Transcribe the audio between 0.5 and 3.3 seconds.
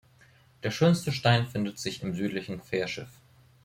Der schönste Stein findet sich im südlichen Querschiff.